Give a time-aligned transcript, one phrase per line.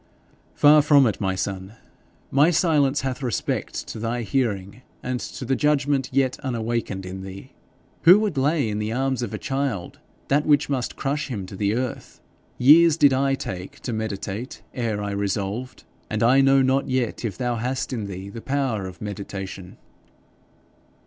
[0.55, 1.73] 'Far from it, my son.
[2.31, 7.51] My silence hath respect to thy hearing and to the judgment yet unawakened in thee.
[8.01, 11.55] Who would lay in the arms of a child that which must crush him to
[11.55, 12.19] the earth?
[12.57, 17.37] Years did I take to meditate ere I resolved, and I know not yet if
[17.37, 19.77] thou hast in thee the power of meditation.'